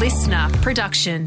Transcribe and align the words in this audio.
listener 0.00 0.48
production. 0.62 1.26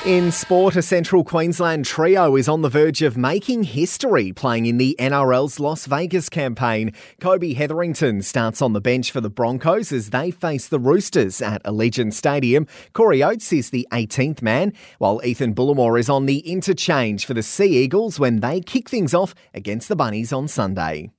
In 0.05 0.31
sport, 0.31 0.75
a 0.75 0.83
Central 0.83 1.23
Queensland 1.23 1.83
trio 1.83 2.35
is 2.35 2.47
on 2.47 2.61
the 2.61 2.69
verge 2.69 3.01
of 3.01 3.17
making 3.17 3.63
history 3.63 4.31
playing 4.31 4.67
in 4.67 4.77
the 4.77 4.95
NRL's 4.99 5.59
Las 5.59 5.87
Vegas 5.87 6.29
campaign. 6.29 6.93
Kobe 7.19 7.53
Hetherington 7.53 8.21
starts 8.21 8.61
on 8.61 8.73
the 8.73 8.79
bench 8.79 9.09
for 9.09 9.19
the 9.19 9.31
Broncos 9.31 9.91
as 9.91 10.11
they 10.11 10.29
face 10.29 10.67
the 10.67 10.77
Roosters 10.77 11.41
at 11.41 11.63
Allegiant 11.63 12.13
Stadium. 12.13 12.67
Corey 12.93 13.23
Oates 13.23 13.51
is 13.51 13.71
the 13.71 13.87
18th 13.91 14.43
man, 14.43 14.73
while 14.99 15.21
Ethan 15.25 15.55
Bullemor 15.55 15.99
is 15.99 16.07
on 16.07 16.27
the 16.27 16.37
interchange 16.41 17.25
for 17.25 17.33
the 17.33 17.41
Sea 17.41 17.75
Eagles 17.75 18.19
when 18.19 18.41
they 18.41 18.61
kick 18.61 18.87
things 18.87 19.15
off 19.15 19.33
against 19.55 19.87
the 19.87 19.95
Bunnies 19.95 20.31
on 20.31 20.47
Sunday. 20.47 21.09